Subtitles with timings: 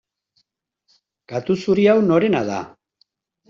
[1.33, 2.61] Katu zuri hau norena da?